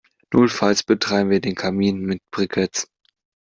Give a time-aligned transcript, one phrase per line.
[0.33, 2.89] Notfalls betreiben wir den Kamin mit Briketts.